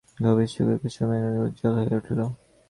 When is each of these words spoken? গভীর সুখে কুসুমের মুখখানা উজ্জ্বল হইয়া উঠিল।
গভীর 0.23 0.49
সুখে 0.53 0.75
কুসুমের 0.81 1.21
মুখখানা 1.23 1.39
উজ্জ্বল 1.45 1.73
হইয়া 1.77 1.97
উঠিল। 1.99 2.19